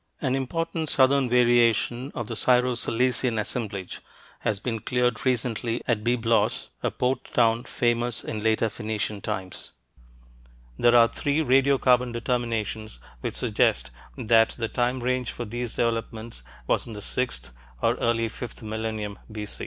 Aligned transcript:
An 0.19 0.33
important 0.35 0.89
southern 0.89 1.29
variation 1.29 2.11
of 2.15 2.27
the 2.27 2.35
Syro 2.35 2.73
Cilician 2.73 3.37
assemblage 3.37 3.99
has 4.39 4.59
been 4.59 4.79
cleared 4.79 5.23
recently 5.27 5.79
at 5.87 6.03
Byblos, 6.03 6.69
a 6.81 6.89
port 6.89 7.31
town 7.35 7.65
famous 7.65 8.23
in 8.23 8.41
later 8.41 8.67
Phoenician 8.67 9.21
times. 9.21 9.73
There 10.75 10.95
are 10.95 11.07
three 11.07 11.41
radiocarbon 11.43 12.13
determinations 12.13 12.99
which 13.19 13.35
suggest 13.35 13.91
that 14.17 14.55
the 14.57 14.69
time 14.69 15.01
range 15.01 15.29
for 15.31 15.45
these 15.45 15.75
developments 15.75 16.41
was 16.65 16.87
in 16.87 16.93
the 16.93 17.01
sixth 17.03 17.51
or 17.83 17.93
early 17.97 18.27
fifth 18.27 18.63
millennium 18.63 19.19
B. 19.31 19.45